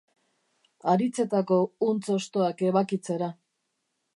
Haritzetako 0.93 1.59
huntz 1.89 2.01
hostoak 2.15 2.65
ebakitzera. 2.71 3.29